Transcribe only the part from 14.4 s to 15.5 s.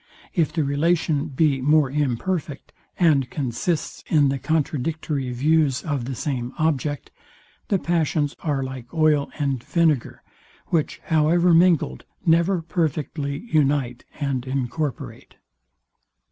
incorporate.